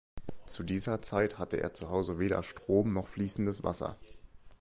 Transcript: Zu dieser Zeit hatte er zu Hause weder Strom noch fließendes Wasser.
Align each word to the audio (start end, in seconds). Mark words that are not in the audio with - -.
Zu 0.47 0.63
dieser 0.63 1.03
Zeit 1.03 1.37
hatte 1.37 1.61
er 1.61 1.75
zu 1.75 1.91
Hause 1.91 2.17
weder 2.17 2.41
Strom 2.41 2.91
noch 2.91 3.05
fließendes 3.07 3.61
Wasser. 3.61 3.99